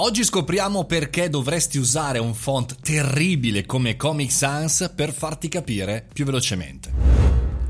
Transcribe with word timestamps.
Oggi 0.00 0.22
scopriamo 0.22 0.84
perché 0.84 1.28
dovresti 1.28 1.76
usare 1.76 2.20
un 2.20 2.32
font 2.32 2.76
terribile 2.80 3.66
come 3.66 3.96
Comic 3.96 4.30
Sans 4.30 4.92
per 4.94 5.12
farti 5.12 5.48
capire 5.48 6.06
più 6.12 6.24
velocemente. 6.24 6.92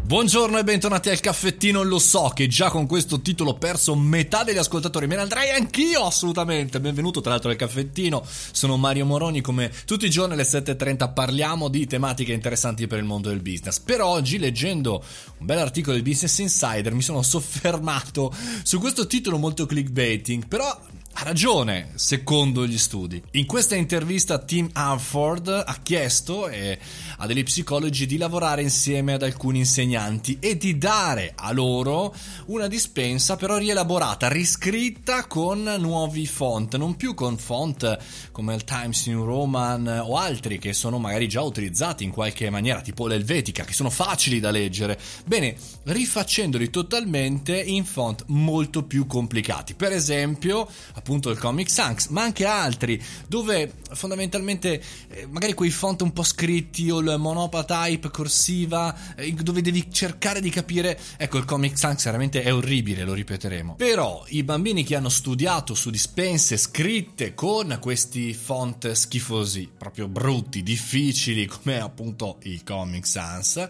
Buongiorno 0.05 0.59
e 0.59 0.65
bentornati 0.65 1.09
al 1.09 1.21
caffettino. 1.21 1.83
Lo 1.83 1.99
so 1.99 2.31
che 2.35 2.47
già 2.47 2.69
con 2.69 2.87
questo 2.87 3.23
titolo 3.23 3.53
ho 3.53 3.55
perso 3.55 3.95
metà 3.95 4.45
degli 4.45 4.59
ascoltatori. 4.59 5.07
Me 5.07 5.17
ne 5.17 5.23
andrei 5.23 5.51
anch'io, 5.53 6.05
assolutamente. 6.05 6.81
Benvenuto 6.81 7.23
tra 7.23 7.31
l'altro 7.31 7.49
al 7.49 7.57
caffettino. 7.57 8.23
Sono 8.27 8.77
Mario 8.77 9.07
Moroni. 9.07 9.41
Come 9.41 9.73
tutti 9.87 10.05
i 10.05 10.11
giorni 10.11 10.35
alle 10.35 10.43
7.30 10.43 11.15
parliamo 11.15 11.69
di 11.69 11.87
tematiche 11.87 12.35
interessanti 12.35 12.87
per 12.87 12.99
il 12.99 13.05
mondo 13.05 13.31
del 13.31 13.41
business. 13.41 13.79
Per 13.81 14.03
oggi, 14.03 14.37
leggendo 14.37 15.03
un 15.39 15.47
bel 15.47 15.59
articolo 15.59 15.95
del 15.95 16.05
Business 16.05 16.37
Insider, 16.39 16.93
mi 16.93 17.03
sono 17.03 17.21
soffermato 17.23 18.35
su 18.63 18.79
questo 18.81 19.07
titolo 19.07 19.39
molto 19.39 19.65
clickbaiting. 19.65 20.47
Però 20.47 20.79
ha 21.21 21.25
ragione, 21.25 21.91
secondo 21.97 22.65
gli 22.65 22.79
studi. 22.79 23.21
In 23.33 23.45
questa 23.45 23.75
intervista 23.75 24.39
Tim 24.39 24.71
Harford 24.73 25.49
ha 25.49 25.79
chiesto 25.83 26.45
a 26.45 27.27
degli 27.27 27.43
psicologi 27.43 28.07
di 28.07 28.17
lavorare 28.17 28.63
insieme 28.63 29.15
ad 29.15 29.23
alcuni 29.23 29.59
insegnanti 29.59 30.37
e 30.39 30.57
di 30.57 30.79
dare 30.79 31.33
a 31.35 31.51
loro 31.51 32.15
una 32.47 32.69
dispensa 32.69 33.35
però 33.35 33.57
rielaborata, 33.57 34.29
riscritta 34.29 35.27
con 35.27 35.65
nuovi 35.81 36.25
font, 36.25 36.77
non 36.77 36.95
più 36.95 37.15
con 37.15 37.37
font 37.37 37.99
come 38.31 38.55
il 38.55 38.63
Times 38.63 39.07
New 39.07 39.25
Roman 39.25 39.89
o 39.89 40.17
altri 40.19 40.61
che 40.61 40.73
sono 40.73 40.99
magari 40.99 41.27
già 41.29 41.43
utilizzati 41.43 42.05
in 42.05 42.13
qualche 42.13 42.49
maniera, 42.49 42.81
tipo 42.81 43.09
l'Elvetica, 43.09 43.65
che 43.65 43.73
sono 43.73 43.91
facili 43.91 44.39
da 44.39 44.53
leggere. 44.53 44.97
Bene, 45.27 45.57
rifacendoli 45.83 46.71
totalmente 46.71 47.61
in 47.61 47.85
font 47.85 48.23
molto 48.29 48.85
più 48.85 49.09
complicati. 49.09 49.75
Per 49.75 49.91
esempio, 49.91 50.69
appunto 51.09 51.31
il 51.31 51.39
Comic 51.39 51.71
Sans, 51.71 52.09
ma 52.09 52.23
anche 52.23 52.45
altri, 52.45 53.03
dove 53.27 53.73
fondamentalmente 53.93 54.83
eh, 55.09 55.27
magari 55.27 55.55
quei 55.55 55.71
font 55.71 56.03
un 56.03 56.13
po' 56.13 56.23
scritti 56.23 56.91
o 56.91 56.99
il 56.99 57.17
monopa 57.19 57.65
type 57.65 58.11
corsiva, 58.11 59.15
eh, 59.17 59.33
dove 59.33 59.63
devi 59.63 59.91
cercare 59.91 60.43
di 60.43 60.51
capire, 60.51 61.01
ecco 61.17 61.39
il 61.39 61.47
Comic 61.47 61.79
Sans 61.79 62.05
veramente 62.05 62.43
è 62.43 62.53
orribile, 62.53 63.05
lo 63.05 63.15
ripeteremo. 63.15 63.77
Però 63.77 64.23
i 64.29 64.43
bambini 64.43 64.85
che 64.85 64.97
hanno 64.97 65.09
studiato 65.09 65.75
su 65.75 65.89
dispense 65.89 66.59
scritte 66.59 67.33
con 67.33 67.79
questi 67.81 68.35
font 68.35 68.93
schifosi, 68.93 69.71
proprio 69.79 70.09
brutti, 70.09 70.63
difficili, 70.63 71.47
come 71.47 71.81
appunto 71.81 72.37
il 72.43 72.63
Comic 72.65 73.07
Sans, 73.07 73.67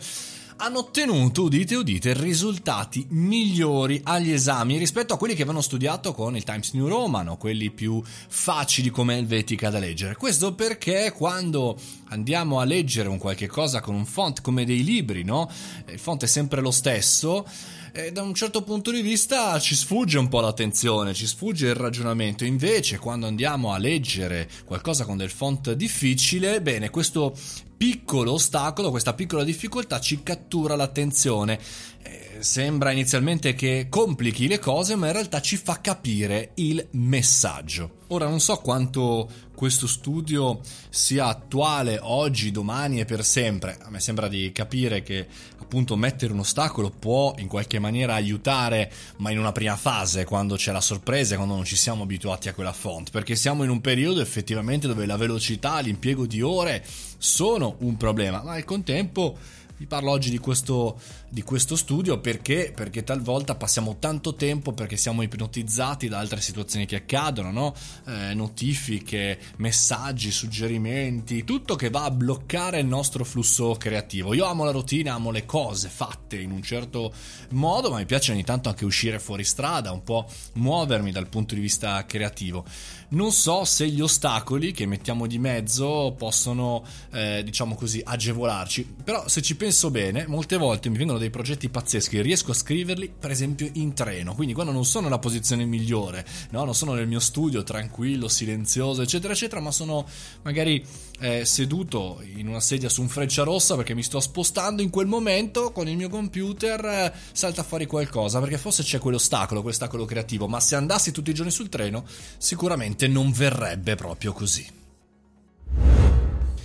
hanno 0.61 0.81
ottenuto, 0.81 1.43
udite 1.43 1.77
udite, 1.77 2.13
risultati 2.15 3.07
migliori 3.11 4.01
agli 4.03 4.33
esami 4.33 4.77
rispetto 4.77 5.15
a 5.15 5.17
quelli 5.17 5.35
che 5.35 5.43
avevano 5.43 5.63
studiato 5.63 6.13
con 6.13 6.37
il 6.37 6.43
Times 6.43 6.73
New 6.73 6.89
Roman 6.89 7.29
o 7.29 7.37
quelli 7.37 7.71
più 7.71 8.03
facili 8.05 8.91
come 8.91 9.17
Helvetica 9.17 9.71
da 9.71 9.79
leggere. 9.79 10.17
Questo 10.17 10.55
perché 10.55 11.13
quando 11.15 11.79
andiamo 12.09 12.59
a 12.59 12.65
leggere 12.65 13.09
un 13.09 13.19
qualche 13.19 13.47
cosa 13.47 13.81
con 13.81 13.95
un 13.95 14.05
font 14.05 14.41
come 14.41 14.65
dei 14.65 14.83
libri, 14.83 15.23
no? 15.23 15.49
Il 15.91 15.99
font 15.99 16.25
è 16.25 16.27
sempre 16.27 16.61
lo 16.61 16.73
stesso 16.73 17.47
e 17.93 18.11
da 18.11 18.23
un 18.23 18.35
certo 18.35 18.63
punto 18.63 18.91
di 18.91 19.01
vista 19.01 19.59
ci 19.61 19.77
sfugge 19.77 20.19
un 20.19 20.29
po' 20.29 20.41
l'attenzione, 20.41 21.15
ci 21.15 21.27
sfugge 21.27 21.69
il 21.69 21.75
ragionamento. 21.75 22.45
Invece, 22.45 22.99
quando 22.99 23.27
andiamo 23.27 23.73
a 23.73 23.79
leggere 23.79 24.49
qualcosa 24.65 25.05
con 25.05 25.17
del 25.17 25.31
font 25.31 25.73
difficile, 25.73 26.61
bene, 26.61 26.91
questo 26.91 27.37
piccolo 27.79 28.33
ostacolo, 28.33 28.91
questa 28.91 29.15
piccola 29.15 29.45
difficoltà 29.45 30.01
ci 30.01 30.23
cattura 30.23 30.75
l'attenzione. 30.75 31.59
Eh, 32.03 32.39
sembra 32.41 32.91
inizialmente 32.91 33.55
che 33.55 33.87
complichi 33.89 34.49
le 34.49 34.59
cose, 34.59 34.97
ma 34.97 35.07
in 35.07 35.13
realtà 35.13 35.41
ci 35.41 35.57
fa 35.57 35.81
capire 35.81 36.51
il 36.55 36.85
messaggio. 36.91 37.99
Ora 38.09 38.29
non 38.29 38.41
so 38.41 38.57
quanto 38.57 39.31
questo 39.59 39.89
studio 39.89 40.61
sia 40.89 41.27
attuale 41.27 41.99
oggi, 42.01 42.53
domani 42.53 43.01
e 43.01 43.05
per 43.05 43.25
sempre. 43.25 43.77
A 43.83 43.91
me 43.91 43.99
sembra 43.99 44.29
di 44.29 44.53
capire 44.53 45.03
che 45.03 45.27
appunto 45.59 45.97
mettere 45.97 46.33
un 46.33 46.39
ostacolo 46.39 46.91
può 46.91 47.35
in 47.39 47.49
qualche 47.49 47.81
maniera 47.81 48.15
aiutare, 48.15 48.89
ma 49.17 49.33
in 49.33 49.39
una 49.41 49.51
prima 49.51 49.75
fase, 49.75 50.25
quando 50.25 50.55
c'è 50.55 50.71
la 50.71 50.81
sorpresa, 50.81 51.35
quando 51.35 51.57
non 51.57 51.65
ci 51.65 51.75
siamo 51.75 52.05
abituati 52.05 52.49
a 52.49 52.55
quella 52.55 52.73
font, 52.73 53.11
perché 53.11 53.35
siamo 53.35 53.65
in 53.65 53.71
un 53.71 53.81
periodo 53.81 54.21
effettivamente 54.21 54.87
dove 54.87 55.07
la 55.07 55.17
velocità, 55.17 55.81
l'impiego 55.81 56.25
di 56.25 56.41
ore 56.41 56.85
sono 57.19 57.75
un 57.81 57.97
problema, 57.97 58.41
ma 58.45 58.53
al 58.53 58.65
contempo 58.65 59.37
vi 59.79 59.87
parlo 59.87 60.11
oggi 60.11 60.31
di 60.31 60.39
questo, 60.39 61.01
di 61.29 61.43
questo 61.43 61.77
studio 61.77 62.19
perché? 62.19 62.73
perché 62.75 63.05
talvolta 63.05 63.55
passiamo 63.55 63.97
tanto 64.01 64.35
tempo 64.35 64.73
perché 64.73 64.97
siamo 64.97 65.23
ipnotizzati 65.23 66.09
da 66.09 66.19
altre 66.19 66.41
situazioni 66.41 66.85
che 66.85 66.97
accadono, 66.97 67.53
no? 67.53 67.75
eh, 68.07 68.35
notifiche, 68.35 69.39
messaggi, 69.59 70.33
suggerimenti, 70.33 71.45
tutto 71.45 71.77
che 71.77 71.91
va 71.91 72.05
a 72.05 72.11
bloccare 72.11 72.81
il 72.81 72.87
nostro 72.87 73.25
flusso 73.25 73.77
creativo. 73.79 74.35
Io 74.35 74.47
amo 74.47 74.65
la 74.65 74.73
routine, 74.73 75.11
amo 75.11 75.31
le 75.31 75.47
cose 75.47 75.89
fatte 75.89 76.41
in 76.41 76.51
un 76.51 76.63
certo 76.63 77.13
modo, 77.51 77.91
ma 77.91 77.99
mi 77.99 78.07
piace 78.07 78.33
ogni 78.33 78.45
tanto 78.45 78.69
anche 78.69 78.85
uscire 78.85 79.21
fuori 79.21 79.45
strada, 79.45 79.93
un 79.93 80.03
po' 80.03 80.27
muovermi 80.55 81.13
dal 81.13 81.29
punto 81.29 81.55
di 81.55 81.61
vista 81.61 82.05
creativo. 82.05 82.65
Non 83.11 83.31
so 83.31 83.65
se 83.65 83.89
gli 83.89 84.01
ostacoli 84.01 84.73
che 84.73 84.87
mettiamo 84.87 85.29
di 85.29 85.39
mezzo 85.39 86.15
possono, 86.19 86.85
eh, 87.13 87.43
diciamo 87.45 87.77
così, 87.77 88.03
agevolarci, 88.05 88.97
però 89.05 89.27
se 89.29 89.41
ci 89.41 89.55
penso 89.55 89.67
penso 89.69 89.91
bene, 89.91 90.27
molte 90.27 90.57
volte 90.57 90.89
mi 90.89 90.97
vengono 90.97 91.19
dei 91.19 91.29
progetti 91.29 91.69
pazzeschi, 91.69 92.23
riesco 92.23 92.53
a 92.53 92.55
scriverli 92.55 93.13
per 93.19 93.31
esempio 93.31 93.69
in 93.75 93.93
treno, 93.93 94.35
quindi 94.35 94.55
quando 94.55 94.73
non 94.73 94.87
sono 94.87 95.05
nella 95.05 95.19
posizione 95.19 95.67
migliore, 95.67 96.25
no? 96.53 96.65
non 96.65 96.75
sono 96.75 96.95
nel 96.95 97.07
mio 97.07 97.21
studio 97.21 97.63
tranquillo, 97.63 98.29
silenzioso, 98.29 99.03
eccetera, 99.03 99.35
eccetera, 99.35 99.61
ma 99.61 99.71
sono 99.71 100.07
magari 100.41 100.83
eh, 101.21 101.45
seduto 101.45 102.23
in 102.35 102.49
una 102.49 102.61
sedia 102.61 102.89
su 102.89 103.03
un 103.03 103.09
freccia 103.09 103.43
rossa 103.43 103.77
perché 103.77 103.93
mi 103.93 104.03
sto 104.03 104.21
spostando 104.21 104.81
in 104.81 104.89
quel 104.89 105.07
momento 105.07 105.71
con 105.71 105.87
il 105.87 105.99
mio 105.99 106.09
computer 106.09 106.83
eh, 106.87 107.13
salta 107.33 107.63
fuori 107.63 107.85
qualcosa, 107.85 108.41
perché 108.41 108.57
forse 108.57 108.83
c'è 108.83 108.99
quell'ostacolo, 108.99 109.61
quell'ostacolo 109.61 110.07
creativo, 110.07 110.49
ma 110.49 110.61
se 110.61 110.77
andassi 110.77 111.13
tutti 111.13 111.29
i 111.29 111.35
giorni 111.35 111.51
sul 111.51 111.69
treno 111.69 112.07
sicuramente 112.39 113.07
non 113.07 113.33
verrebbe 113.33 113.97
proprio 113.97 114.33
così. 114.33 114.88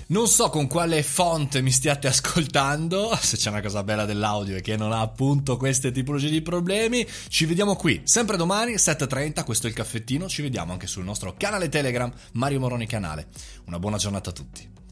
Non 0.08 0.28
so 0.28 0.50
con 0.50 0.68
quale 0.68 1.02
font 1.02 1.59
mi 1.59 1.72
stiate 1.72 2.08
ascoltando, 2.08 3.16
se 3.22 3.38
c'è 3.38 3.50
una 3.50 3.62
cosa 3.62 3.84
bella 3.84 4.06
dell'audio 4.06 4.58
e 4.58 4.62
che 4.62 4.75
non 4.75 4.91
ha 4.91 5.02
appunto 5.02 5.58
queste 5.58 5.91
tipologie 5.91 6.30
di 6.30 6.41
problemi. 6.41 7.08
Ci 7.28 7.46
vediamo 7.46 7.75
qui, 7.75 8.02
sempre 8.03 8.38
domani, 8.38 8.74
7.30, 8.74 9.44
questo 9.44 9.68
è 9.68 9.69
il 9.69 9.75
caffettino, 9.75 10.28
ci 10.28 10.42
vediamo 10.42 10.74
anche 10.74 10.88
sul 10.88 11.03
nostro 11.03 11.34
canale 11.38 11.69
Telegram, 11.69 12.12
Mario 12.34 12.59
Moroni 12.59 12.86
Canale. 12.86 13.28
Una 13.66 13.80
buona 13.80 13.97
giornata 13.97 14.31
a 14.31 14.34
tutti. 14.34 14.83